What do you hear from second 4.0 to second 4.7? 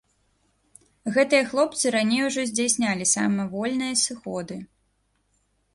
сыходы.